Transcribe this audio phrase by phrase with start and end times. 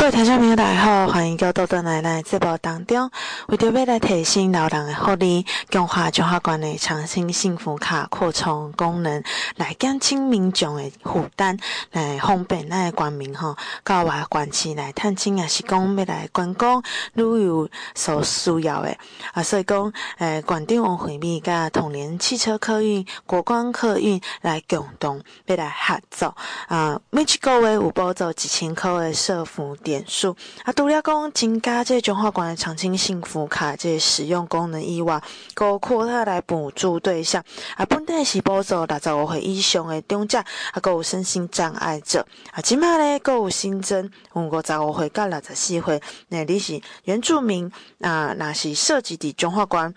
[0.00, 3.10] 各位听众朋友，大家好，欢迎到豆豆奶奶节目当中，
[3.48, 9.22] 为着要来提升老人的福利，强化中华关的长青幸福卡扩充功能，
[9.56, 11.60] 来减轻民众的负担，
[11.92, 16.82] 来方便咱的官民吼，到外县市来探亲也是讲要来观光
[17.12, 18.96] 旅游所需要的
[19.34, 26.34] 啊，所以讲诶，县长王惠美甲统联汽车客运、国光客运来共同要来合作
[26.68, 35.20] 啊，每一个月有补助一千块的社福点数啊，除了讲增加这中华关的长青幸福卡这使用功能以外，
[35.54, 37.42] 阁扩大来补助对象
[37.76, 49.92] 啊，本来是补助六十五岁以上的长者，啊，阁有身心障碍者啊，即马咧阁有新增有五十五岁到六十四岁，那你是原住民啊，若是涉及伫中华关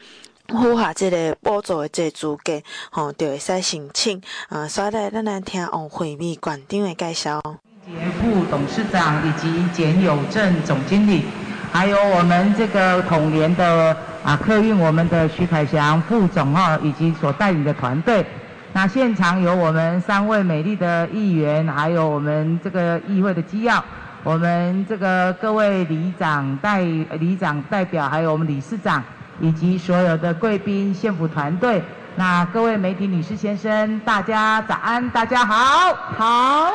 [0.47, 4.67] 符合这个补助的这资格，吼、哦，就会使申请啊。
[4.67, 7.41] 所以咧，咱来听王惠美馆长的介绍。
[7.85, 11.25] 副董事长以及简友正总经理，
[11.71, 18.25] 还有我们这个统联的啊客运，我们的徐凯祥副总哈，以及所带领的团队。
[18.71, 23.83] 那现场有我们三位美丽的议员，还有我们这个议会的机要，
[24.23, 29.03] 我们这个各位里长代里长代表，还有我们理事长，
[29.41, 31.83] 以及所有的贵宾县府团队。
[32.15, 36.71] 那各位媒体女士先生，大家早安，大家好，好。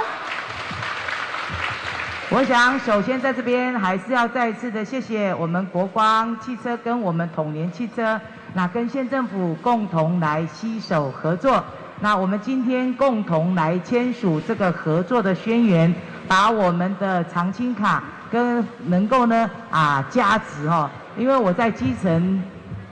[2.31, 8.21] 我想首先在这边还是要再一次的谢谢我们国光汽车跟我们统联汽车，
[8.53, 11.65] 那跟县政府共同来携手合作，
[12.01, 15.95] 那我们今天共同来签署这个合作的宣言，
[16.29, 22.43] 把我们的长青卡跟能够呢啊加值哈，因为我在基层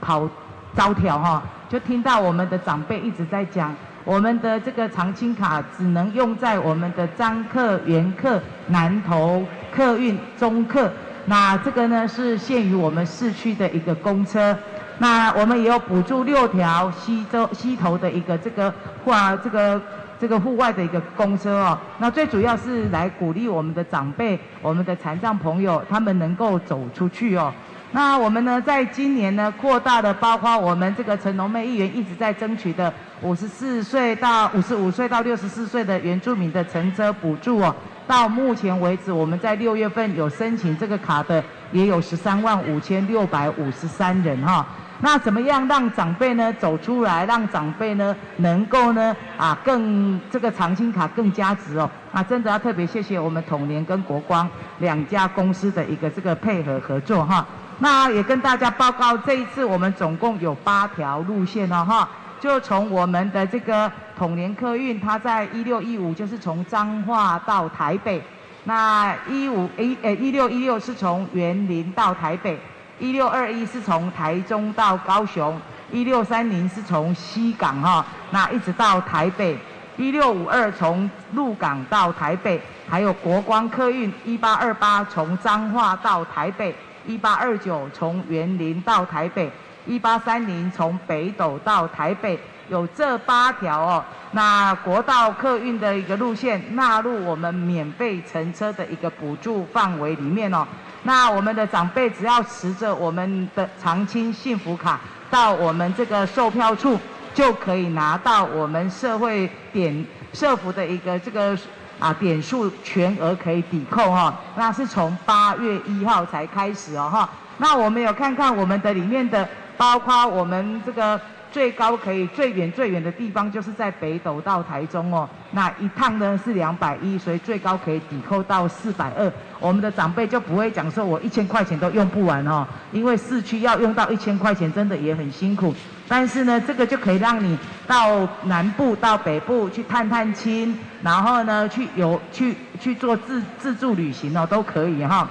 [0.01, 0.27] 跑
[0.75, 3.75] 招条哈，就听到我们的长辈一直在讲。
[4.07, 10.89] 我们的这个长青卡只能用在我们的彰客、员客、南投客运、中客，
[11.25, 14.57] 那这个呢是限于我们市区的一个公车。
[14.99, 18.73] 那我们也有补助六条西州西头的一个这个
[19.03, 19.81] 户啊这个
[20.17, 21.77] 这个户外的一个公车哦。
[21.97, 27.53] 那最主要是来鼓励我们的长辈、我们的残障朋友，他们能够走出去哦。
[27.91, 37.73] 那我们呢，在今年呢，扩大的包括我们这个陈龙妹议员一直在争取的五十四岁到五十五岁到六十四岁的原住民的乘车补助哦。
[38.05, 44.65] 到目前为止，我们在六月份有申请这个卡的，也有十三万五千六百五十三人哈。
[44.99, 51.89] 那怎么样让长辈呢走出来，让长辈呢能够呢啊更这个长青卡更加值哦。
[52.11, 54.49] 啊，真的要特别谢谢我们统联跟国光
[54.79, 57.45] 两家公司的一个这个配合合作哈。
[57.79, 68.19] 那也跟大家报告，这一次我们总共有八条路线哦，哈，就从我们的这个统联客运，它在一六一五就是从彰化到台北，
[68.63, 72.59] 那一五一呃一六一六是从园林到台北，
[72.97, 75.61] 一六二一是从台中到高雄，
[75.91, 79.55] 一六三零是从西港哈，那一直到台北，
[79.97, 82.59] 一六五二从鹿港到台北，
[82.89, 86.75] 还有国光客运一八二八从彰化到台北。
[87.07, 89.49] 一八二九从园林到台北，
[89.85, 92.37] 一八三零从北斗到台北，
[92.67, 94.03] 有这八条哦。
[94.33, 100.67] 那国道客运的一个路线纳入我们免费乘车的一个补助范围里面哦。
[101.03, 104.99] 那我们的长辈只要持着我们的长青幸福卡
[105.31, 106.99] 到我们这个售票处，
[107.33, 111.57] 就可以拿到我们社会点社福的一个这个。
[111.99, 117.29] 啊，点数全额可以抵扣哈，那是从八月一号才开始哦哈。
[117.57, 121.19] 那我们有看看我们的里面的，包括我们这个。
[121.57, 129.33] 最高可以最远最远的地方就是在北斗到台中哦，那一趟呢是两百一，所以最高可以抵扣到四百二。
[129.59, 135.73] 我们的长辈就不会讲说我一千块钱都用不完哦，因为市区要用到一千块钱真的也很辛苦。
[136.07, 137.57] 但是呢，这个就可以让你
[137.87, 145.27] 到南部到北部去探探亲，然后呢去游去去做自自助旅行哦，都可以哈。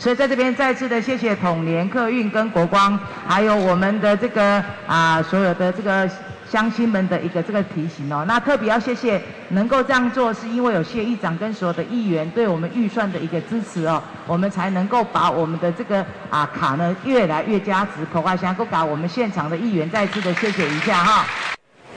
[0.00, 2.98] 所以在这边再次的谢谢统联客运跟国光，
[3.28, 6.08] 还有我们的这个啊所有的这个
[6.50, 8.24] 乡亲们的一个这个提醒哦。
[8.26, 9.20] 那特别要谢谢
[9.50, 18.02] 能够这样做，是因为有谢议长跟所有的议员对我们预算的一个支持哦，我们才能够把我们的这个啊卡呢越来越加值。
[18.10, 21.26] 口话想够把我们现场的议员再次的谢谢一下哈。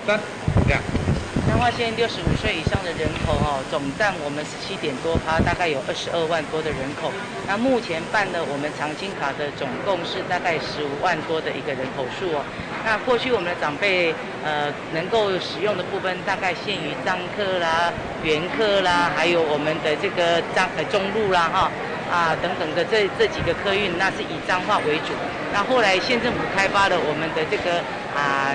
[0.05, 0.19] 三
[0.67, 1.12] 两。
[1.53, 7.11] 彰化县六十五岁以上的人口哦，总占我们十七点多趴，大概有二十二万多的人口。
[7.47, 12.41] 那目前办了我们长青卡的总共是大概十五万多的一个人口数哦。
[12.83, 21.69] 那过去我们的长辈呃能够使用的部分，大概限于彰客啦、员客啦，还有我们的这个彰呃中路啦哈。
[22.09, 25.13] 啊等等的这这几个客运，那是以彰化为主。
[25.53, 27.77] 那后来县政府开发了我们的这个
[28.13, 28.53] 啊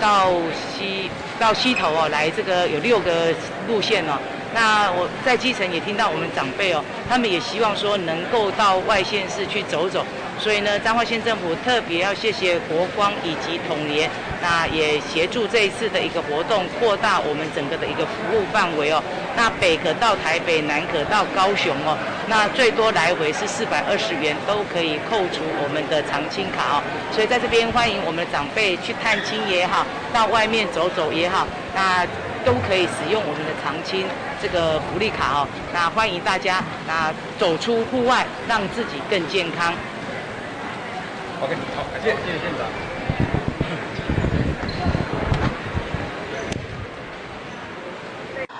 [0.00, 0.30] 到
[0.76, 3.32] 西到西头哦，来这个有六个
[3.68, 4.18] 路线哦。
[4.52, 10.04] 那我在基层也听到我们长辈哦，他们也希望说能够到外县市去走走。
[10.40, 14.08] 所以呢，彰化县政府特别要谢谢国光以及统联，
[14.40, 19.02] 那也协助这一次的一个活动，扩大我们整个的一个服务范围哦。
[19.36, 21.96] 那北可到台北，南可到高雄哦。
[22.26, 26.82] 那最多来回是四百二十元，都可以扣除我们的长青卡哦。
[27.12, 32.06] 所以在这边欢迎我们的长辈去探亲也好，到外面走走也好，那
[32.44, 34.06] 都可以使用我们的长青
[34.40, 35.48] 这个福利卡哦。
[35.72, 39.74] 那欢迎大家那走出户外，让自己更健康。
[41.42, 42.60] OK，好，感谢谢谢县长。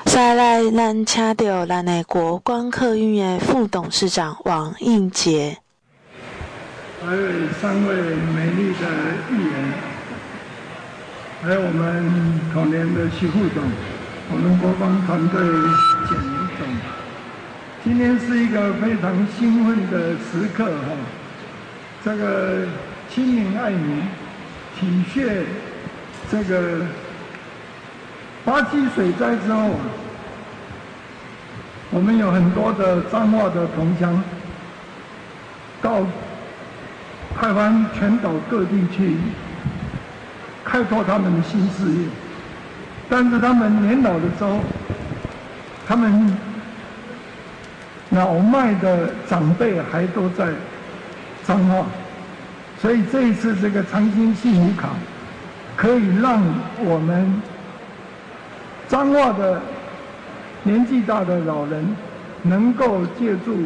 [0.06, 5.58] 再来，咱请到咱的国光客运的副董事长王应杰，
[7.04, 7.22] 还有
[7.60, 7.94] 三位
[8.34, 8.86] 美丽的
[9.30, 9.72] 议员，
[11.42, 13.62] 还有我们统联的徐副总，
[14.30, 15.40] 我们国光团队
[16.08, 16.18] 简
[16.58, 16.66] 总，
[17.84, 20.96] 今天是一个非常兴奋的时刻哈。
[22.02, 22.67] 这个
[23.11, 24.02] 亲民爱民，
[24.79, 25.43] 体恤
[26.31, 26.81] 这个
[28.43, 29.70] 八七水灾之后，
[31.91, 34.23] 我们有很多的彰化的同乡
[35.82, 36.06] 到
[37.38, 39.17] 台湾全岛各地去
[40.64, 42.08] 开拓他们的新事业，
[43.11, 44.58] 但是他们年老的时候，
[45.87, 46.35] 他们
[48.08, 50.47] 老迈的长辈还都在。
[51.50, 51.85] 彰化，
[52.81, 54.91] 所以这一次这个长青幸福卡，
[55.75, 56.41] 可以让
[56.79, 57.43] 我们
[58.87, 59.61] 彰化的
[60.62, 61.97] 年纪大的老人，
[62.43, 63.64] 能够借助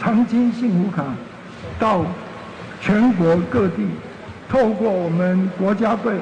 [0.00, 1.04] 长青幸福卡，
[1.78, 2.02] 到
[2.80, 3.86] 全国各地，
[4.48, 6.14] 透过我们国家队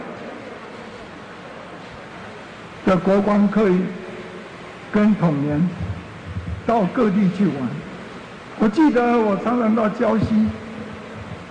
[2.85, 3.87] 的国光客运
[4.91, 5.69] 跟统联，
[6.67, 7.55] 到各地去玩。
[8.59, 10.27] 我记得我常常到江西。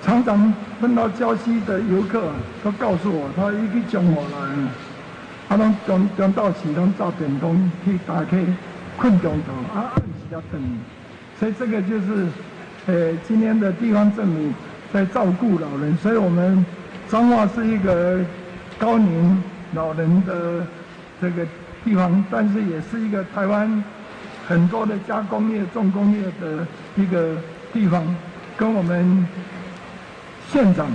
[0.09, 0.51] 常常
[0.81, 2.19] 碰到礁溪的游客，
[2.63, 4.67] 都告诉我，他一个中午来，
[5.47, 8.43] 他拢中中到时拢照电筒去打开
[8.97, 10.01] 困中头，啊，按时
[10.31, 10.59] 要等。
[11.39, 12.25] 所以这个就是，
[12.87, 14.51] 呃，今天的地方政府
[14.91, 16.65] 在照顾老人，所以我们
[17.07, 18.19] 彰化是一个
[18.79, 19.43] 高龄
[19.75, 20.65] 老人的
[21.21, 21.45] 这个
[21.85, 23.83] 地方，但是也是一个台湾
[24.47, 26.65] 很多的加工业、重工业的
[26.95, 27.35] 一个
[27.71, 28.03] 地方，
[28.57, 29.27] 跟我们。
[30.51, 30.87] 县长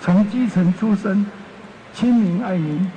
[0.00, 1.26] 从基层出身，
[1.92, 2.88] 亲民爱民，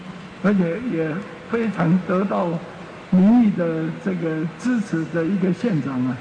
[0.43, 1.09] 而且也
[1.49, 2.47] 非常得到
[3.09, 6.15] 民意的这个支持的一个县长啊。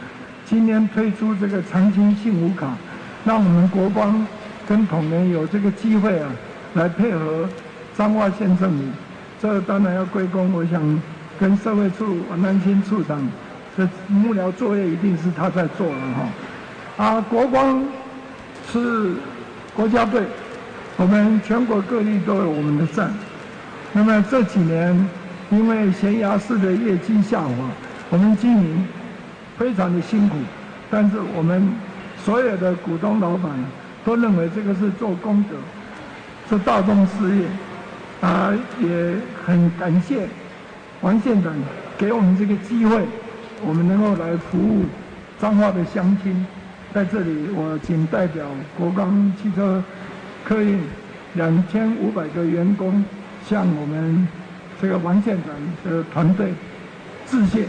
[0.47, 2.75] 今天推出这个长青幸福卡，
[3.27, 4.27] 让我们国光
[4.67, 6.31] 跟统联有这个机会啊，
[6.73, 7.47] 来配合
[7.95, 8.85] 彰化县政府。
[9.43, 11.03] 这当然要归功，我想
[11.39, 13.21] 跟社会处王南青处长，
[13.77, 16.01] 这幕僚作业一定是他在做了
[16.97, 17.05] 哈。
[17.05, 17.85] 啊，国光
[18.73, 19.13] 是。
[19.79, 20.23] 国家队，
[20.97, 23.15] 我们全国各地都有我们的站。
[23.93, 25.09] 那么这几年，
[25.51, 27.55] 因为悬崖式的业绩下滑，
[28.11, 28.85] 我们经营
[29.57, 30.37] 非常的辛苦。
[30.91, 31.73] 但是我们
[32.25, 33.53] 所有的股东老板
[34.05, 35.55] 都认为这个是做功德，
[36.51, 37.45] 是大众事业，
[38.21, 39.15] 啊，也
[39.47, 40.27] 很感谢
[41.03, 41.55] 王县长
[41.97, 43.05] 给我们这个机会，
[43.65, 44.87] 我们能够来服务
[45.41, 46.45] 彰化的乡亲。
[46.95, 49.85] 在这里，我仅代表国光汽车
[50.43, 50.81] 客运
[51.35, 53.05] 两千五百个员工，
[53.47, 54.27] 向我们
[54.81, 55.55] 这个王县长
[55.93, 56.55] 的团队
[57.27, 57.67] 致谢，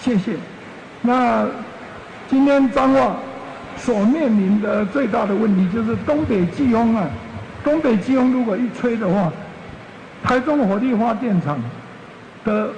[0.00, 0.36] 谢谢。
[1.02, 1.46] 那
[2.26, 3.16] 今天彰化
[3.76, 7.06] 所面临的最大的问题就是东北季风啊，
[7.62, 9.30] 东北季风如果一吹的话，
[10.22, 11.58] 台中火力发电厂
[12.42, 12.70] 的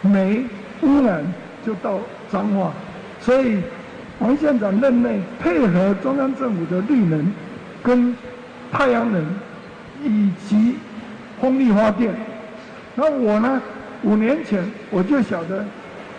[0.00, 0.44] 煤
[0.82, 1.24] 污染
[1.66, 1.98] 就到
[2.30, 2.72] 彰化，
[3.20, 3.60] 所以。
[4.22, 7.32] 王县长任内配合中央政府的绿能、
[7.82, 8.16] 跟
[8.70, 9.20] 太阳能
[10.04, 10.76] 以及
[11.40, 12.14] 风力发电，
[12.94, 13.60] 那我呢？
[14.04, 15.64] 五年前我就晓得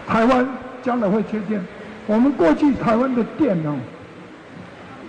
[0.08, 0.48] 台湾
[0.82, 1.62] 将来会缺电。
[2.08, 3.76] 我们过去台湾的电哦，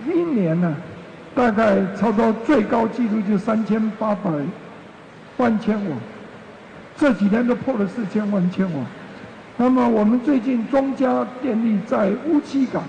[0.07, 0.75] 一年呢
[1.33, 4.29] 大概超过最高纪录就三千八百
[5.37, 5.95] 万千瓦，
[6.97, 8.79] 这几年都破了四千万千瓦。
[9.57, 12.83] 那么我们最近中嘉电力在乌溪港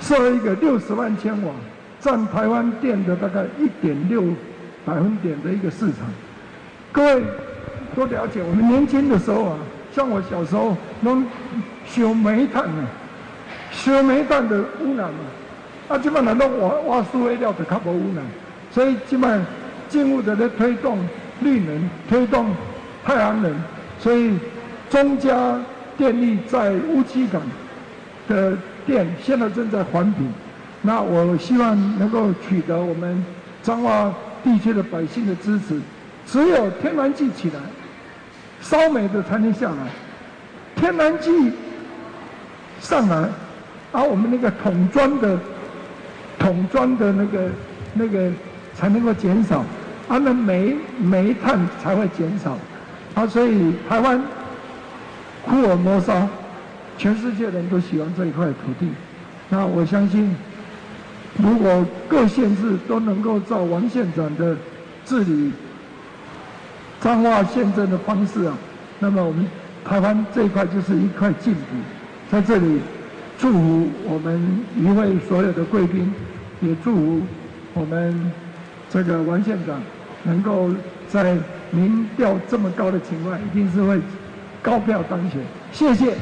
[0.00, 1.52] 设了一个六十万千瓦，
[2.00, 4.22] 占台湾电的大概一点六
[4.84, 6.06] 百分点的一个市场。
[6.90, 7.22] 各位
[7.94, 9.58] 都了解，我们年轻的时候啊，
[9.92, 11.26] 像我小时候，能
[11.86, 12.86] 烧煤炭呢，
[13.70, 15.20] 烧煤炭的污染啊，
[15.88, 18.24] 啊，基本上都挖挖输废料的较无污染，
[18.70, 19.46] 所以基本上
[19.88, 20.98] 进入的在推动
[21.40, 22.46] 绿能，推动
[23.04, 23.52] 太阳能，
[23.98, 24.38] 所以
[24.90, 25.58] 中加
[25.96, 27.42] 电力在乌鸡港
[28.28, 30.32] 的电现在正在环评，
[30.82, 33.24] 那我希望能够取得我们
[33.62, 35.80] 彰化地区的百姓的支持，
[36.26, 37.60] 只有天然气起来，
[38.60, 39.76] 烧煤的才能下来，
[40.76, 41.52] 天然气
[42.80, 43.28] 上来，
[43.92, 45.38] 而我们那个桶装的
[46.38, 47.48] 桶装的那个
[47.94, 48.30] 那个
[48.74, 49.58] 才能够减少，
[50.08, 52.56] 啊，那煤煤炭才会减少，
[53.14, 54.22] 啊，所以台湾
[55.48, 56.28] 福尔摩沙，
[56.96, 58.88] 全世界人都喜欢这一块土地，
[59.48, 60.34] 那我相信。
[61.40, 64.56] 如果各县市都能够照王县长的
[65.04, 65.52] 治理
[67.00, 68.54] 彰化县政的方式啊，
[68.98, 69.46] 那么我们
[69.84, 71.60] 台湾这一块就是一块净土。
[72.28, 72.80] 在这里，
[73.38, 76.12] 祝福我们与会所有的贵宾，
[76.60, 77.20] 也祝福
[77.74, 78.32] 我们
[78.90, 79.80] 这个王县长
[80.24, 80.70] 能够
[81.08, 81.36] 在
[81.70, 84.00] 民调这么高的情况，一定是会
[84.62, 85.40] 高票当选。
[85.72, 86.14] 谢谢。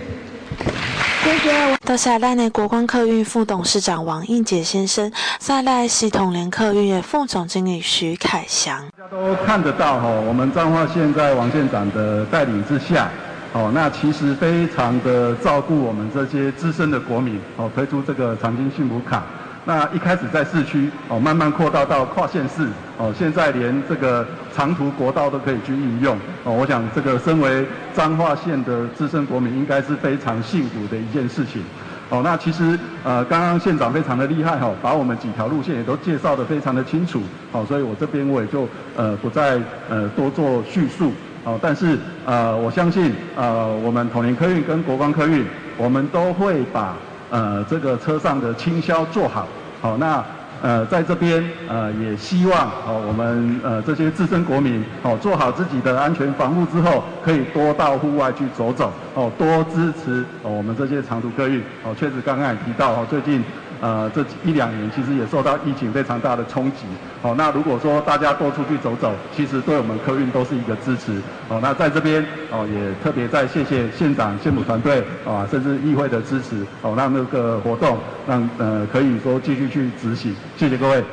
[1.85, 8.79] 多谢咱的国光客运副董事长王应杰先生，再来系统联客运的副总经理徐凯翔。
[8.97, 13.09] 大家都看得到哈，我们彰化县在王县长的带领之下，
[13.53, 19.25] 哦，那其实非常的照顾我们这些资深的国民，哦，推出这个长青幸福卡。
[19.69, 22.69] 那一开始在市区哦，慢慢扩大到跨县市
[22.99, 26.53] 哦，现在连这个长途国道都可以去应用哦。
[26.53, 31.65] 我想这个身为彰化县的资深国民，应该是非常幸福的一件事情
[32.11, 32.21] 哦。
[32.23, 37.21] 那其实呃，刚刚县长非常的厉害哈，把我们几条路线也都介绍得非常的清楚
[37.51, 41.59] 哦，所以我这边我也就呃不再呃多做叙述哦。
[41.61, 45.45] 但是呃，我相信呃，我们统联客运跟国光客运，
[45.77, 46.95] 我们都会把。
[47.31, 49.47] 呃，这个车上的清消做好，
[49.81, 50.25] 好，那
[50.63, 63.43] 呃，在这边呃，也希望哦，我们呃这些自身国民哦，做好自己的安全防护之后，可以多到户外去走走，哦，多支持哦我们这些长途客运，哦，确实刚刚也提到哦，最近。
[63.81, 66.87] 呃，这一两年其实也受到疫情非常大的冲击。
[67.23, 71.21] 好、哦，那如果说大家多出去走走，其实对我们客运都是一个支持。
[71.49, 76.65] 好、哦，那在这边哦，也特别再谢谢县长、县府团队啊，甚至议会的支持。
[76.83, 80.35] 哦，让那个活动让呃可以说继续去执行。
[80.57, 81.05] 谢谢各位。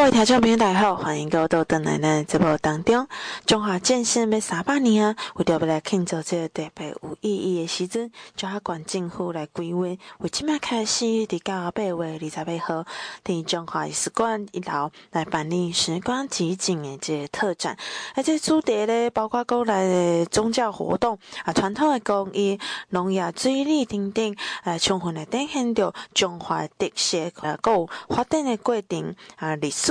[0.00, 3.06] 各位听众朋友，大家好，欢迎各位到邓奶奶直播当中。
[3.44, 9.80] 中华建县要三百年啊，为着要来庆祝这个特别有意义的时阵，就要管政府来规划。
[9.82, 12.86] 为即麦开始，伫到八月二十八号，
[13.22, 17.76] 伫中华艺术馆一楼来办理时光集锦的这个特展。
[18.14, 29.89] 而这主题咧，包括国内的宗教活动啊，传统的工艺、农业、水利等等，来充分来展现着中华特色，啊，有发展的过程啊，历史。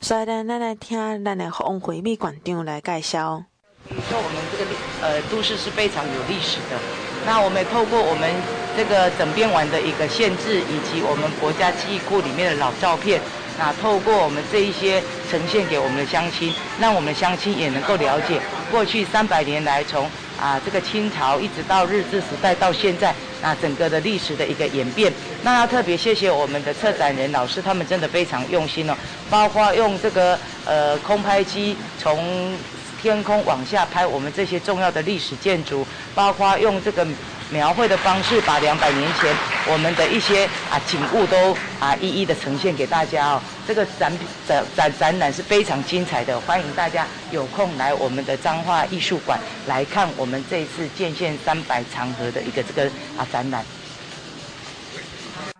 [0.00, 3.44] 所以呢，咱来听咱的王惠美馆长来介绍。
[3.88, 4.70] 可以说我们这个
[5.02, 6.78] 呃都市是非常有历史的。
[7.26, 8.30] 那我们也透过我们
[8.76, 13.20] 这个整编完的一个限制，以及我们国家记忆库里面的老照片，
[13.58, 18.40] 那透过我们这一些呈现给我们的乡亲，让我们的乡亲也能够了解
[18.70, 20.08] 过去三百年来从。
[20.38, 28.94] 啊，这个清朝一直到日治时代到现在，那整个的历史的一个演变，那要特别谢谢我们的策展人老师，他们真的非常用心哦，
[29.30, 32.52] 包括用这个呃空拍机从
[33.00, 37.06] 天空往下拍我们这些重要的历史建筑，包括用这个。
[37.50, 39.34] 描绘的方式，把两百年前
[39.72, 43.42] 我们的一些啊景物都啊一一的呈现给大家哦。
[43.66, 44.12] 这个展
[44.46, 52.84] 展展展览是非常精彩的，欢迎大家有空来我们的彰化艺术馆来看我们这一次建县三百长河的一个这个
[53.16, 53.64] 啊展览。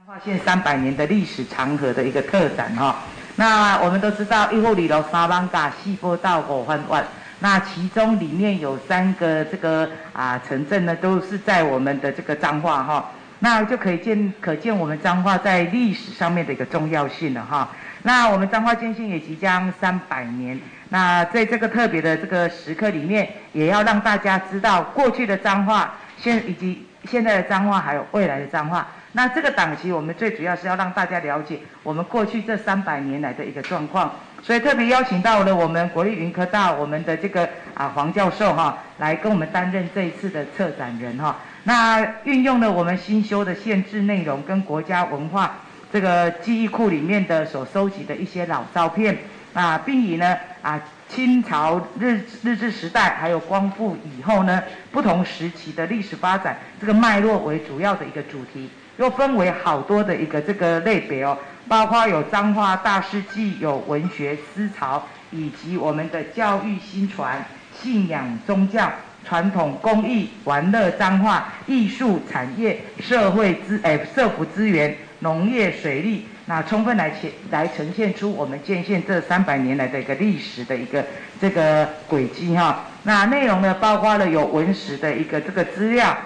[0.09, 2.97] 彰化县三百年的历史长河的一个特展哈、
[3.37, 7.05] 那我们都知道，一户里头三艋舺，四宝岛五环湾。
[7.41, 13.11] 那其中里面有三个这个啊城镇呢，都是在我们的这个彰化哈，
[13.41, 17.69] 那就可以见可见我们彰化在历史上面的一个重要性了哈。
[18.05, 28.87] 那我们彰化建县也即将三百年，那在这个特别的这个时刻里面，也要让大家知道过去的彰化，现以及现在的彰化，还有未来的彰化。
[29.19, 41.37] 那这个档期，我们最主要是要让大家了解我们过去这三百年来的一个状况，所以特别邀请到了我们国立云科大我们的这个啊黄教授哈，来跟我们担任这一次的策展人哈。
[41.65, 45.57] 那运用了我们新修的限制内容跟国家文化
[45.93, 49.19] 这个记忆库里面的所收集的一些老照片
[49.53, 67.45] 啊，并以呢啊清朝日日治时代，还有光复以后呢，不同时期的历史发展这个脉络为主要的一个主题，又分为好多的一个这个类别哦，包括有彰化大事记，有文学思潮，以及我们的教育新传、
[67.81, 68.91] 信仰宗教、
[69.27, 76.27] 传统工艺、玩乐彰化、艺术产业、社会资诶社福资源、农业水利。
[76.47, 81.05] 那充分来呈来呈现出我们建县这三百年来的一个历史的一个
[81.39, 82.87] 这个轨迹哈。
[83.03, 86.17] 那内容呢，包括了有文史的一个这个资料、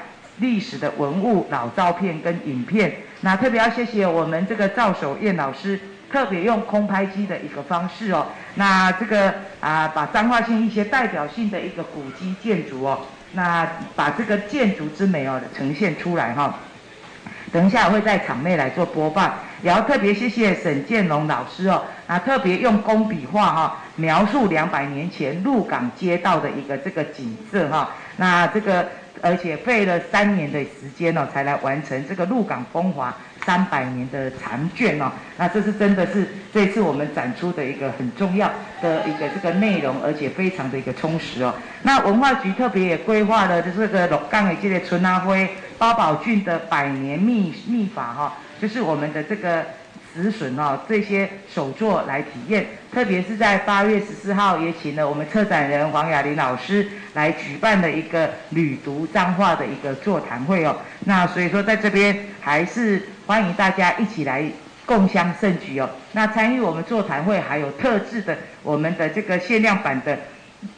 [0.43, 2.93] 历史的文物、老照片跟影片。
[3.23, 5.81] 那特别要谢谢我们这个赵守燕老师，
[6.11, 8.27] 特别用空拍机的一个方式哦。
[8.57, 12.99] 那这个啊，把彰化县一些代表性的一个古迹建筑哦，
[13.33, 16.55] 那把这个建筑之美哦呈现出来哈。
[17.53, 19.33] 等一下我会在场内来做播放。
[19.63, 28.89] 也要特别谢谢沈建龙老师哦，啊，特别用工笔画哈描述两百年前鹿港街道的一个这个景色哈，那这个
[29.23, 38.51] 而且费了三年的时间哦，才来完成这个鹿港风华三百年的长卷哦，那这是真的是这次我们展出的一个很重要
[38.83, 41.55] 的一个这个内容，而且非常的一个充实哦。
[41.83, 45.49] 那文化局特别也规划了就是这个鹿港的这个春阿辉
[45.79, 48.35] 八宝郡的百年秘秘法哈。
[48.61, 49.65] 就是我们的这个
[50.15, 60.77] 止损哦，这些手作来体验，特别是在八月十四号也请了我们策展人黄雅玲老师来举办的一个旅读彰化的一个座谈会哦。
[61.01, 64.45] 那所以说在这边还是欢迎大家一起来
[64.87, 65.89] 共襄盛举哦。
[66.13, 70.19] 那参与我们座谈会还有特制的我们的这个限量版的。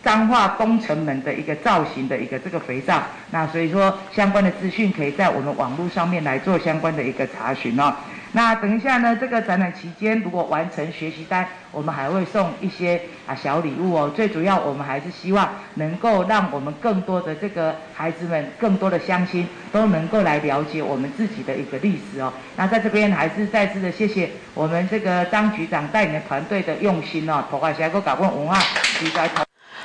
[0.02, 7.94] 彰化东城门的一个造型的一个这个肥皂，那所以说相关的资讯可以在我们网络上面来做相关的一个查询哦。
[8.36, 14.12] 那等一下呢，这个展览期间如果完成学习单，我们还会送一些啊小礼物哦。
[14.14, 22.32] 最主要我们还是希望能够让我们更多的这个孩子们，更多的乡亲都能够来了解我们自己的一个历史哦。
[22.56, 27.44] 那在这边还是再次的谢谢我们这个张局长带领的团队的用心哦。
[27.48, 28.58] 头块下个搞文化
[28.98, 29.30] 比赛。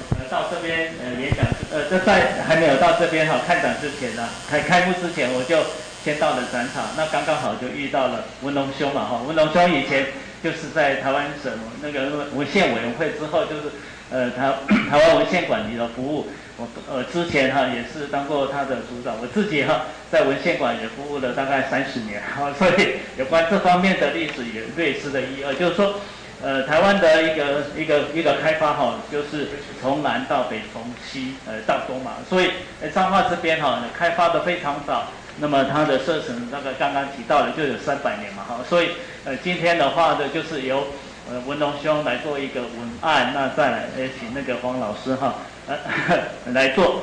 [1.93, 5.59] 这在还没有到这边哈、看展之前呢，开开幕之前我就
[6.03, 10.07] 先到了展场，那刚刚好就遇到了文龙兄嘛哈、文龙兄以前
[10.43, 11.53] 就是在台湾省
[11.83, 13.65] 那个文献委员会之后就是
[14.11, 14.55] 呃台
[14.89, 16.29] 台湾文献馆里的服务。
[16.57, 26.01] 我呃之前哈也是当过他的组长，我自己哈在文献馆也服务了大概三十年哈，所以有关这方面的历史也略知的一二，就是说，
[26.43, 29.49] 呃台湾的一个一个一个开发哈，就是
[29.81, 32.51] 从南到北，从西呃到东嘛，所以
[32.81, 35.05] 呃彰化这边哈开发的非常早，
[35.39, 38.91] 那么它的射程那个刚刚提到的就有三百年嘛哈，所以
[39.25, 40.89] 呃今天的话呢就是由
[41.31, 45.35] 呃文龙兄来做一个文案，那再来呃请那个黄老师哈。
[45.69, 45.79] 呃，
[46.53, 47.03] 来做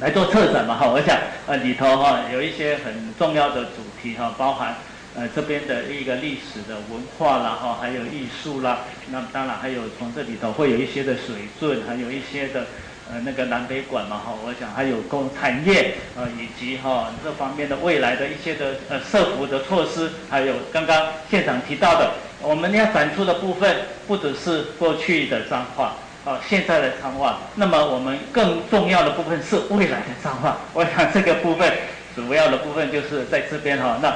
[0.00, 1.14] 来做策展嘛哈，我想
[1.46, 4.74] 呃里头哈有一些很重要的主题哈，包含
[5.16, 12.66] 呃这边的一个历史的文化啦哈，还有艺术啦，那么当然还有从这里头会有一些的水圳，还有一些的
[13.10, 25.94] 呃那个南北馆嘛哈，我想还有工产业呃以及哈这方面的未来的一些的呃社福的措施，还有刚刚现场提到的，我们要展出的部分不只是过去的彰化。
[26.26, 30.56] 哦，现在的彰化，那么我们更重要的部分是未来的彰化。
[30.72, 31.70] 我想这个部分
[32.16, 33.98] 主要的部分就是在这边哈。
[34.00, 34.08] 那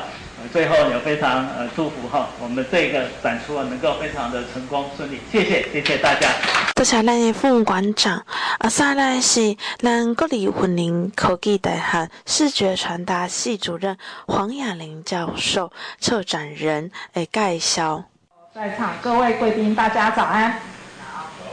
[0.53, 5.21] 最后也非常呃祝福哈，我们这个展出啊能够非常的成功顺利。
[5.31, 6.29] 谢谢，谢谢大家。
[6.75, 8.25] 多谢咱的副馆长，
[8.59, 13.97] 啊，再来是咱国立云林科技大学视觉传达系主任
[14.27, 18.05] 黄雅玲教授、策展人诶介绍。
[18.55, 20.61] 在场各位贵宾，大家早安。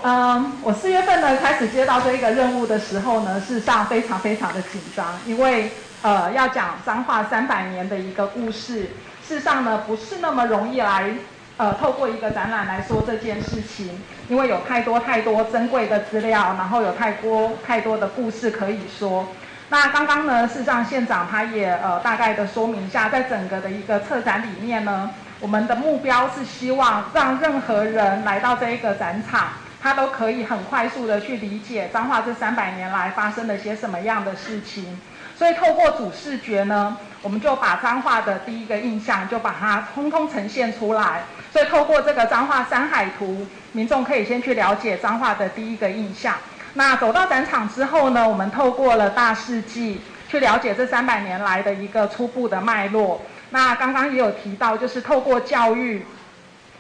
[0.04, 5.71] 嗯，我四月份呢开始接到这一个任务的时候呢，事实上非常非常的紧张，因为
[6.06, 8.91] 呃要讲彰化三百年的一个故事，
[9.28, 11.10] 事实上呢不是那么容易来
[11.58, 19.30] 呃透过一个展览来说这件事情，因为有太多太多珍贵的资料，然后有太多太多的故事可以说。
[19.70, 29.48] 那刚刚呢，事实上县长他也呃大概的说明一下，在整个的一个策展里面呢，我们的目标是希望让任何人来到这一个展场。
[29.82, 35.00] 他都可以很快速的去理解彰化这三百年来发生了些什么样的事情，
[35.38, 41.24] 所以透过主视觉呢，我们就把彰化的第一个印象就把它通通呈现出来。
[41.52, 46.36] 所以透过这个彰化山海图，民众可以先去了解彰化的第一个印象。
[46.74, 53.21] 那走到展场之后呢，我们透过了大事记，去了解这三百年来的一个初步的脉络。
[53.52, 56.06] 那刚刚也有提到，就是透过教育、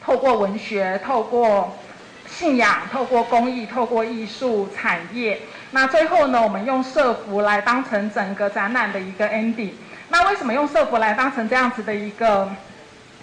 [0.03, 1.77] 透过文学、透过
[2.27, 5.39] 信仰、透过公益、透过艺术产业，
[5.75, 9.71] 那最后呢，我们用社福来当成整个展览的一个 ending。
[10.07, 12.49] 那为什么用社福来当成这样子的一个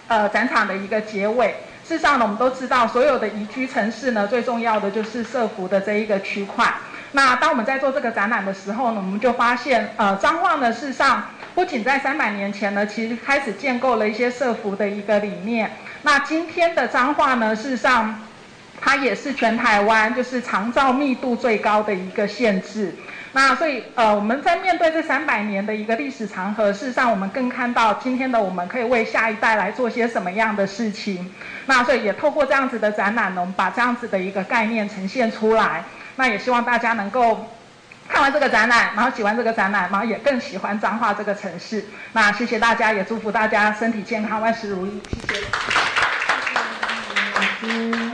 [0.07, 1.55] 呃展场的一个结尾？
[1.83, 6.71] 事实上呢，我们都知道，所有的宜居城市呢，最重要的就是社福的这一个区块。
[7.13, 11.23] 那当我们在做这个展览的时候呢，我们就发现，呃，彰化呢，事实上
[11.55, 15.71] 不仅在三百年前呢，其实开始建构了一些社福的一个理念。
[16.03, 18.21] 那今天的彰化呢，事实上
[18.85, 22.93] 它也是全台湾就是长照密度最高的一个县制。
[23.35, 31.33] 那所以，呃，我们在面对这三百年的一个历史长河，事实上，我们更看到今天的我们可以为下一代来做些什么样的事情。
[31.65, 35.83] 那所以也透过这样子的展览呢，我们把这样子的一个概念呈现出来。
[36.17, 37.49] 那也希望大家能够
[38.07, 41.83] 看完这个展览，然后喜欢这个展览，然后也更喜欢彰化这个城市。
[42.13, 45.01] 那谢谢大家，也祝福大家身体健康，万事如意。
[47.63, 48.12] 谢谢。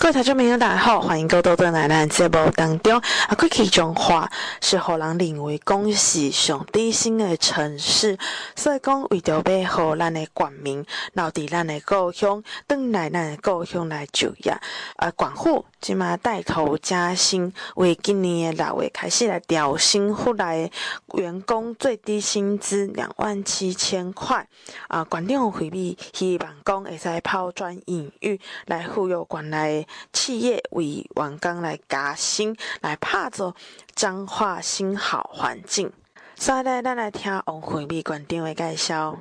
[0.00, 2.96] 各位听众朋友，大家好，欢迎各位到来到咱节目当中。
[3.26, 4.30] 啊，过去中华
[4.60, 8.16] 是互人认为讲是上低薪的城市，
[8.54, 14.52] 所以讲为着要互咱的国民留伫咱的故乡，转来咱的故乡来就业。
[14.96, 20.70] 啊，县府即马带头加薪，为今年的六月开始来调薪，户内
[21.14, 24.46] 员工最低薪资两万七千块。
[24.86, 29.87] 啊，县长回避，希望讲会使抛砖引玉，来忽悠县内。
[30.12, 33.54] 企业为员工来加薪，来打造
[33.94, 35.90] 彰化新好环境。
[36.36, 39.16] 所以呢，咱来听王惠美馆长的介绍。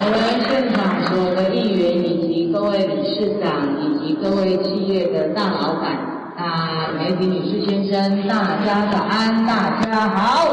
[0.00, 5.96] 我们现场所有的议员以及各位理事长以及各位企业的大老板、
[6.36, 10.44] 啊媒体女士先生，大家早安，大家好。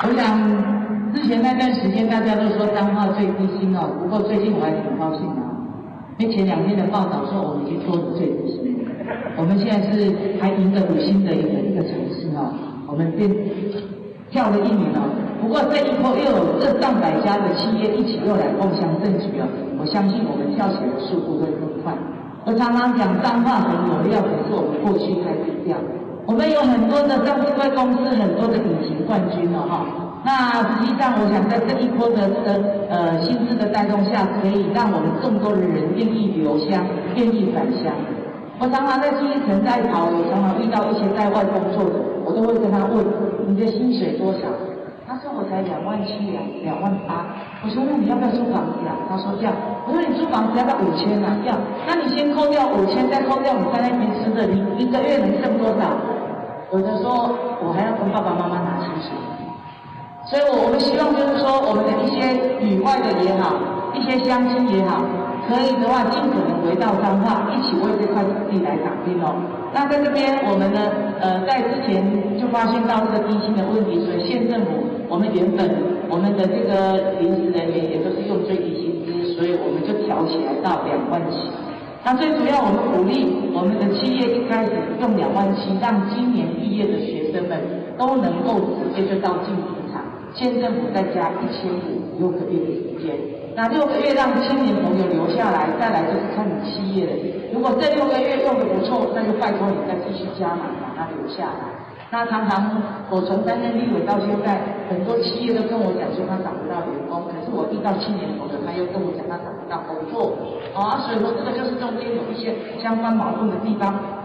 [0.00, 5.47] 我想之前那段时间大家都说彰化最低薪哦，不过最近我还挺高兴的。
[6.18, 8.74] 因为前两天的报道说，我们已经脱离最低，
[9.38, 12.50] 我们现在是还赢得五星的一个一个城市哦，
[12.88, 13.30] 我们变
[14.28, 15.06] 跳了一年哦。
[15.40, 19.46] 不过这一波又有这上百家的企业一起又来共襄盛举哦，
[19.78, 21.94] 我相信我们跳起来的速度会更快。
[22.44, 25.78] 我常常讲彰化很有料，可是我们过去太低调，
[26.26, 29.86] 我们有很多的上市公司，很多的隐形冠军了哈。
[30.24, 37.92] 那实际上，我想在这一波的这个呃薪资的带动下，可以让我们更多的人愿意留乡，愿意返乡。
[38.58, 43.06] 我常常在出一城在跑，我常常遇到一些在外工作的，我都会跟他问：
[43.46, 44.50] 你的薪水多少？
[45.06, 47.24] 他说我才两万七两两万八。
[47.64, 48.92] 我说那你要不要租房子啊？
[49.08, 49.48] 他说要。
[49.86, 51.38] 我说你租房子要不要五千啊？
[51.46, 51.54] 要。
[51.86, 55.94] 那你先扣掉五千，再扣掉你在那边吃的，你一个月能挣多少？
[56.74, 57.30] 有的说
[57.64, 59.14] 我还要跟爸爸妈妈拿薪水。
[60.28, 62.20] 所以，我我们希望就是说，我们的一些
[62.60, 63.56] 旅外的也好，
[63.96, 65.00] 一些乡亲也好，
[65.48, 69.32] 可以的话，尽可能回到彰化，一起为这块土地来打拼哦。
[69.72, 70.84] 那在这边，我们呢，
[71.18, 72.04] 呃，在之前
[72.36, 75.64] 就发现到这个低薪的问题，所以县政府，我们原本
[76.12, 81.40] 我们的这个临时人员也都是用最低薪资，所以我们就调起来到两万七。
[82.04, 87.56] 那最主要，我们鼓励我们的企业一开始用两万七，让今年毕业的学生们
[87.96, 89.77] 都能够直接就到进职场。
[90.34, 93.16] 县政府再加一千五六个月的时间，
[93.56, 97.12] 那六个月让青年朋友留下来，再来就是看你企业了。
[97.52, 101.74] 如果这六个月用的不错，那就拜托你再继续加码，把它留下来。
[102.10, 110.32] 那常常我从担任立委到现在，很多企业都跟我讲说他找不到员工，可是我遇到青年朋友，他又跟我讲他找不到工作，
[110.72, 114.17] 啊，所以说这个就是中间有一些相关矛盾的地方。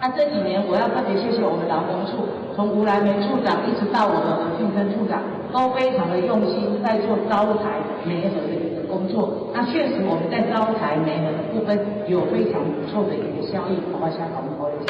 [0.00, 2.24] 那这几年，我要特别谢谢我们劳工处，
[2.56, 5.20] 从吴来梅处长一直到我们何俊生处长，
[5.52, 9.52] 都非常的用心在做招财媒合的一个工作。
[9.52, 11.76] 那确实我们在招财媒合的部分
[12.08, 14.10] 有非常不错的一个效益，好不好？
[14.10, 14.80] 香港的朋友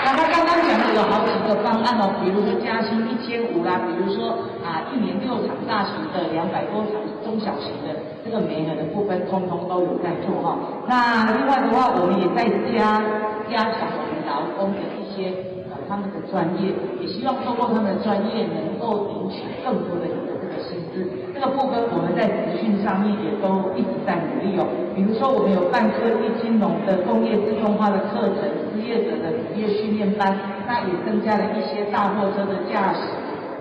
[0.00, 4.32] 那他刚刚讲的有好几个方案哦，比如说加薪一千五啦，比如说
[4.64, 7.92] 啊一年六场大型的，两百多场中小型的。
[8.24, 10.58] 这个媒合的部分，通通都有在做哈。
[10.88, 12.98] 那另外的话，我们也在加
[13.46, 15.30] 加强我们劳工的一些
[15.70, 21.06] 呃他们的专业，也希望透过他们的专业，能够领取更多的一个这个薪资。
[21.36, 24.64] 这个部分我们在培训上面也都一直在努力哦。
[24.96, 30.32] 比如说，我们有办科技金融的工业自动化的课程，失业者的职业训练班，
[30.66, 33.04] 那也增加了一些大货车的驾驶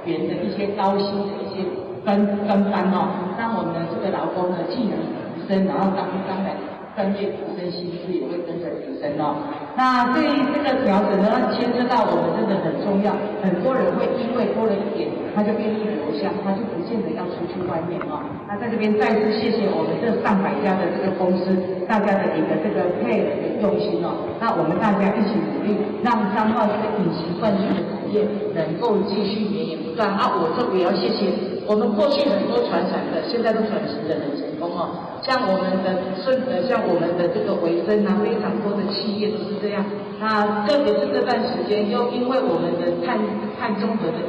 [0.07, 1.67] 员的一些高薪的一些。
[2.05, 2.13] 跟
[2.45, 4.93] 跟班哦，让我们的这个劳工的技能
[5.33, 6.53] 提升，然后当当然
[6.93, 9.41] 专业提升，薪资也会跟着提升哦。
[9.73, 13.09] 那对于这个调整呢，牵涉到我们真的很重要，
[13.41, 16.04] 很多人会因为多了一点，他就愿意留
[16.43, 18.23] 他就不见得要出去外面哦。
[18.47, 21.51] 那在这边再次谢谢我们这上百家的这个公司，
[21.88, 24.25] 大家的一个这个配合的用心哦。
[24.39, 30.09] 那我们大家一起努力，让三化这个隐形冠军的产业能够继续绵延不断。
[30.13, 31.29] 啊，我特别要谢谢
[31.65, 35.17] 我们过去很多传产的，现在都转型的很成功哦。
[35.25, 39.83] 像我们的顺呃，像我们的这个维生啊，非常多的企业都是这样。
[40.21, 43.17] 那特别是这段时间，又因为我们的碳
[43.59, 44.21] 碳中和的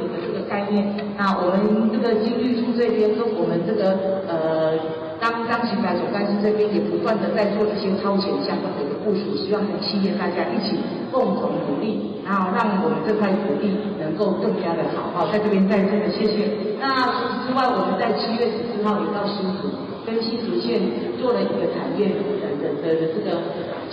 [0.49, 4.73] 概念，那我们这个经济处这边跟我们这个呃，
[5.19, 10.79] 当当行改总干事这边也不断的在做一些超前相关的一个部署，希望跟企业大家一起
[11.11, 15.11] 共同努力，然后让我们这块土地能够更加的好。
[15.13, 16.47] 好，在这边再次的谢谢。
[16.79, 19.69] 那除此之外，我们在七月十四号也到新竹。
[20.07, 20.79] 跟新竹县
[21.19, 22.15] 做了一个产业的
[22.63, 23.43] 的的这个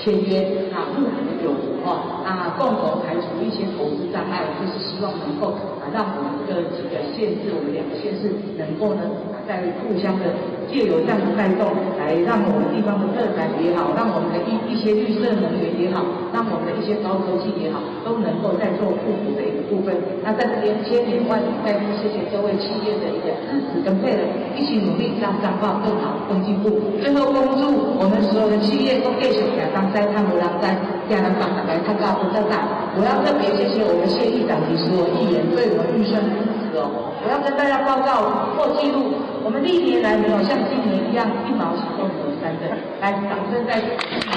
[0.04, 1.48] 签约，啊，目前有
[1.80, 8.28] 哦，那共同排除一些投资障碍，就是希望能够啊，让我们的几个县市，我们两个县市
[8.60, 9.00] 能够呢，
[9.48, 10.28] 在互相的
[10.70, 19.94] 借由这样的带动，来让我们地方的特产也好，让我们的一一些绿色能源也好，让我们的一些高科技也好，都能够在做互补的一个部分。
[20.22, 24.24] 那在这边千言万语，再次谢谢各位企业的一个支持跟配合，
[24.56, 26.26] 一起努力让彰化更好。
[26.28, 26.70] 更进步。
[27.02, 27.68] 最后，恭祝
[28.00, 30.72] 我们所有的企业都继续亚当在看无人在，
[31.12, 32.64] 亚当帮大家看到不更大。
[32.96, 37.12] 我要特别谢谢我们谢议长及所有议员对我们预算的支持哦。
[37.20, 39.12] 我要跟大家报告破纪录，
[39.44, 42.64] 我们历年来没有像今年一样一毛钱都没有删的。
[42.96, 44.32] 来，掌声再次谢谢。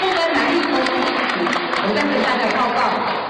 [0.00, 1.44] 不管哪一科支持，
[1.84, 2.80] 我再跟大家报告，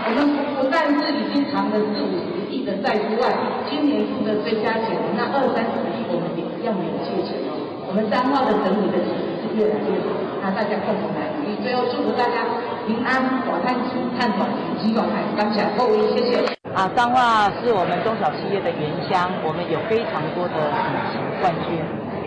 [0.07, 3.35] 我们不但是已经偿了四五十亿的债之外，
[3.67, 7.59] 今年度的追加钱，那二三十亿我们也要没有借钱哦。
[7.83, 11.59] 我们三号的整体的体质是越来越好，那大家共同来努力。
[11.67, 12.47] 最后祝福大家
[12.87, 14.47] 平安、短探期、探短
[14.79, 16.62] 期、短海，感谢各位，谢谢。
[16.75, 21.77] 啊，彰化是我们中小企业的原乡，我们有非常多的隐形冠军。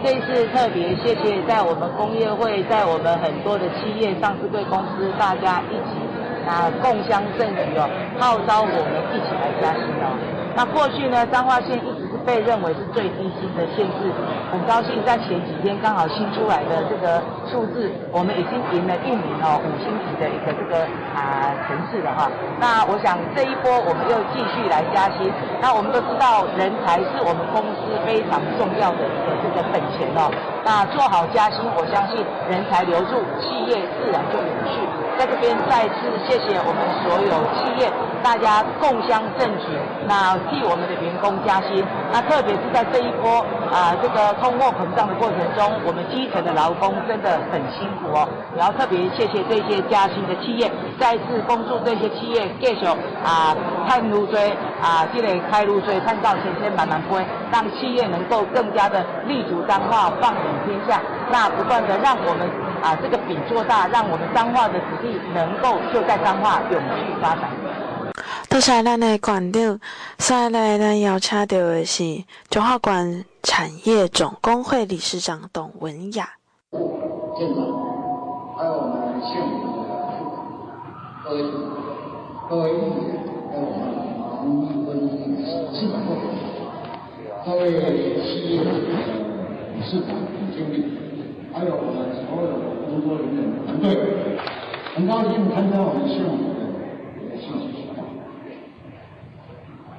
[0.03, 5.97] 这一次特别谢谢在我们工业会，在我们很多的企业上市贵公司，大家一起
[6.45, 10.13] 啊共襄盛举哦，号召我们一起来加薪哦。
[10.55, 14.11] 那过去呢，彰化县一直被认为是最低薪的县市，
[14.51, 20.83] 很高兴在前几天刚好新出来的这个数字，我们已经赢了一名哦五星级的一个这个
[21.13, 22.29] 啊、城市了哈。
[22.59, 25.31] 那我想这一波我们又继续来加薪。
[25.61, 30.29] 那我们都知道人才是我们公司非常重要的一个这个本钱哦。
[30.65, 34.81] 那做好加薪，我相信人才留住，企业自然就永续。
[35.17, 39.65] 在这边再次谢谢我们所有企业，大家共襄盛举。
[40.07, 48.27] 那替我们的员工加薪，那特别是在这一波啊、这个通货膨胀的过程中，我们基层的劳工真的很辛苦哦。
[48.55, 52.85] 也要特别谢谢这些加薪的企业，再次恭祝这些企业继续
[53.25, 53.55] 啊
[53.89, 54.51] 看如追
[54.81, 61.01] 啊积累开如追，看到千千万万归，让企业能够更加的立足彰化，放眼天下，
[61.31, 62.47] 那不断的让我们
[62.85, 67.49] 啊这个饼做大，让我们彰化的子弟能够就在彰化永续发展。
[68.47, 69.79] 多谢咱的馆长，
[70.17, 76.29] 再来咱邀请到的是中华馆产业总工会理事长董文雅。
[76.71, 77.65] 县长，
[78.55, 79.89] 还有我们县府的
[81.23, 81.41] 各位
[82.47, 83.17] 各位议员，
[83.49, 83.81] 还有我们
[84.29, 84.87] 黄议员
[85.41, 85.89] 市
[87.43, 87.61] 各位
[88.21, 88.69] 企业的
[89.73, 90.09] 理事长、
[90.53, 90.75] 经理，
[91.51, 91.95] 还有我们
[92.25, 92.63] 所有的
[92.95, 93.97] 工作人员团队，
[94.95, 96.63] 很高兴参加我们县府的
[97.19, 97.91] 这个信息。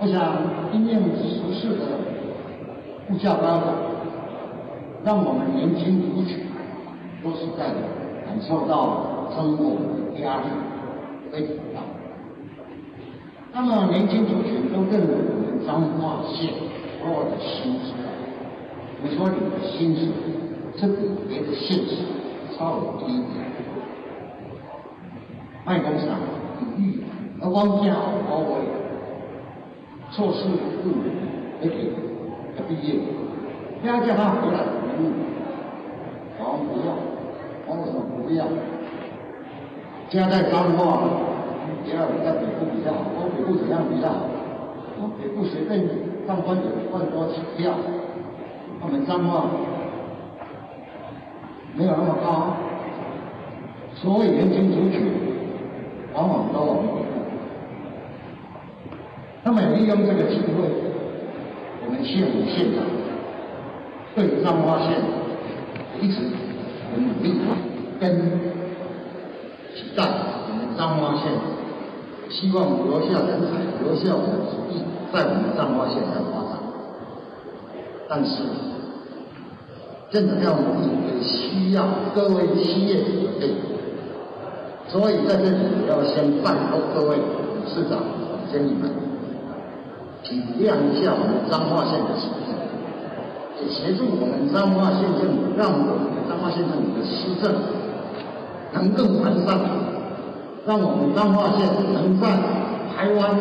[0.01, 1.85] 我想，因应时事的
[3.11, 3.67] 物价高涨，
[5.05, 6.47] 让我们年轻族群
[7.23, 7.69] 都是在
[8.25, 9.77] 感受到生活
[10.15, 10.45] 的压力
[11.31, 11.83] 非常大。
[13.53, 16.49] 那么，年轻族群都认为我们彰化县
[16.99, 17.93] 所有的薪资，
[19.03, 20.09] 你说你的薪资
[20.79, 20.97] 是比
[21.29, 22.16] 别的县市
[22.59, 23.45] 稍微低一点，
[25.65, 26.19] 卖工厂、
[26.59, 27.05] 体育、
[27.43, 27.95] 而光价
[28.29, 28.57] 高贵。
[30.11, 30.89] 硕士部
[31.61, 31.75] 那个
[32.57, 32.95] 他毕业，
[33.83, 35.05] 不要叫他回来服务，
[36.39, 36.95] 我们不要，
[37.67, 38.47] 我们说不要。
[40.09, 41.03] 现在彰化，
[41.85, 44.31] 第二在北部比较好，北部怎样比较好？
[45.21, 45.85] 北部随便
[46.27, 47.75] 上班有一万多起跳，
[48.81, 49.45] 我们彰化
[51.77, 52.57] 没有那么高，
[53.95, 55.13] 所以年轻族群
[56.15, 56.79] 往往都往。
[59.45, 60.69] 那么利用这个机会，
[61.85, 62.83] 我们县委县长
[64.15, 64.97] 对彰化县
[66.01, 66.17] 一直
[66.93, 67.39] 很努力，
[68.01, 68.19] 跟
[69.75, 71.31] 期待我们彰化县，
[72.31, 76.59] 希望留下人才，留下我们的子弟在我们彰化县的发展。
[78.09, 78.43] 但是，
[80.11, 83.77] 真的要努力，也需要各位企业的配合。
[84.89, 87.99] 所以在这里，我要先拜托各位董事长、
[88.53, 88.89] 经理们，
[90.23, 92.55] 体谅一下我们彰化县的情况，
[93.59, 97.53] 也协助我们彰化县政府，让我们彰化县政府的施政
[98.73, 99.59] 能更完善，
[100.65, 102.31] 让我们彰化县能在
[102.95, 103.35] 台湾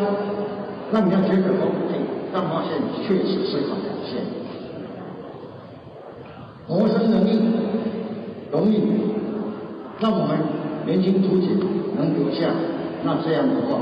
[0.90, 1.94] 让人家觉得说，哎，
[2.34, 2.74] 彰化县
[3.06, 4.18] 确实是好县，
[6.68, 7.38] 谋生能力
[8.50, 8.80] 容易，
[10.00, 10.36] 让我们。
[10.86, 11.58] 年轻族群
[11.98, 12.46] 能留下，
[13.02, 13.74] 那这样的话，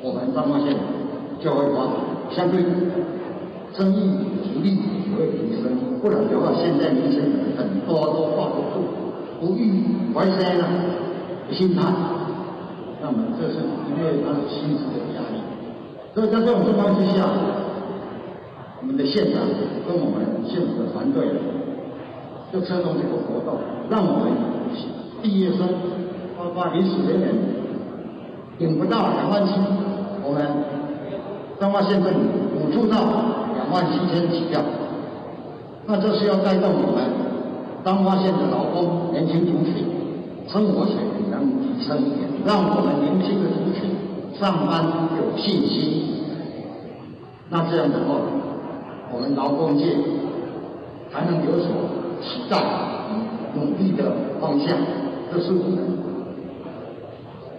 [0.00, 0.74] 我们彰化县
[1.44, 2.64] 就会发展，相对
[3.76, 4.16] 生意
[4.48, 5.76] 福利也会提升。
[6.00, 8.80] 不然的话，现在年轻人很多都挂不住，
[9.38, 10.64] 不育怀生了，
[11.52, 11.84] 心态，
[13.02, 13.60] 那么这是
[13.92, 15.44] 因为他的薪资的压力。
[16.14, 17.28] 所以在这种情况之下，
[18.80, 19.42] 我们的县长
[19.86, 21.28] 跟我们县府的团队
[22.52, 23.58] 就策动这个活动，
[23.88, 24.30] 让我们。
[25.22, 25.68] 毕业生，
[26.38, 27.28] 包括临时人员，
[28.56, 29.52] 领不到两万七，
[30.24, 30.40] 我们
[31.60, 32.20] 彰化县政府
[32.56, 32.96] 补助到
[33.52, 34.62] 两万七千起跳。
[35.86, 37.04] 那这是要带动我们
[37.84, 39.84] 彰化县的劳工年轻族群
[40.48, 43.90] 生活水平能提升一点，让我们年轻的族群
[44.40, 44.82] 上班
[45.18, 46.24] 有信心。
[47.50, 48.16] 那这样的话，
[49.12, 49.84] 我们劳工界
[51.12, 51.68] 才能有所
[52.20, 52.56] 期待，
[53.54, 54.76] 努力的方向。
[55.32, 55.78] 这是我们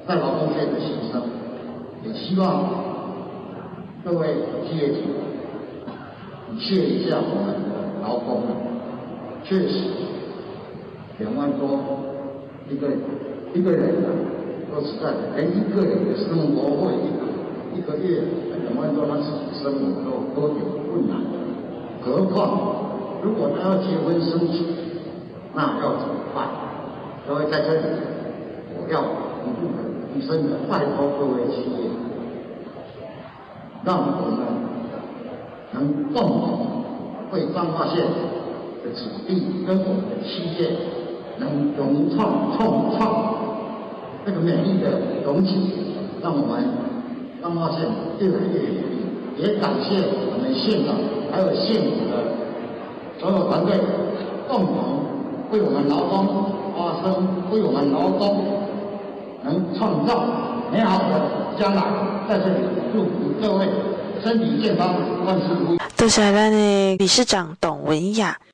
[0.07, 1.21] 在劳动界的牺牲，
[2.03, 2.69] 也希望
[4.03, 4.27] 各位
[4.67, 4.95] 企业主
[6.51, 8.43] 体恤一下我们的劳工。
[9.43, 9.89] 确实，
[11.17, 11.79] 两万多
[12.69, 12.87] 一个
[13.53, 13.95] 一个人，
[14.69, 16.93] 说实在的，连一个人的生活费
[17.73, 18.21] 一一个月
[18.67, 21.17] 两万多，他自己生活都都有困难。
[22.03, 22.80] 何况
[23.23, 24.63] 如果他要结婚生子，
[25.53, 26.47] 那要怎么办？
[27.27, 27.81] 各位在这里，
[28.75, 29.77] 我要不可
[30.15, 31.89] 一生的拜托各位企业，
[33.85, 34.41] 让我们
[35.71, 36.83] 能共同
[37.31, 38.03] 为彰化县
[38.83, 40.71] 的子弟跟我们的企业，
[41.37, 43.35] 能融创创创
[44.25, 45.69] 这个美丽的荣景，
[46.23, 46.63] 让我们
[47.41, 47.87] 彰化县
[48.19, 49.01] 越来越有利。
[49.37, 50.95] 也感谢我们县长
[51.31, 52.30] 还有县府的
[53.21, 53.79] 所有团队，
[54.49, 55.05] 共同
[55.51, 56.59] 为我们劳工。
[56.75, 58.43] 发声，为我们劳工
[59.43, 60.25] 能创造
[60.71, 61.83] 美好的将来，
[62.27, 62.55] 在这里
[62.91, 63.67] 祝福各位
[64.23, 65.77] 身体健康，万事如意。
[65.95, 68.35] 多谢咱的理事长董文雅。